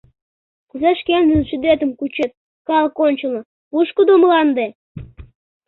Кузе 0.69 0.91
шкендын 0.99 1.41
шыдетым 1.49 1.91
кучет 1.99 2.31
Калык 2.67 2.95
ончылно, 3.05 3.41
пушкыдо 3.69 4.13
мланде? 4.21 4.67